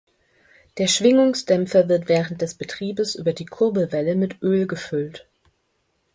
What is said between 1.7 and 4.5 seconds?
wird während des Betriebes über die Kurbelwelle mit